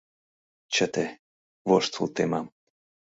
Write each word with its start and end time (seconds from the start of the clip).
Чыте, 0.73 1.05
воштыл 1.67 2.05
темам... 2.15 2.47